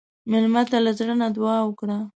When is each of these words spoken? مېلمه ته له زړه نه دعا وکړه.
مېلمه 0.31 0.63
ته 0.69 0.77
له 0.85 0.91
زړه 0.99 1.13
نه 1.21 1.27
دعا 1.35 1.57
وکړه. 1.65 1.97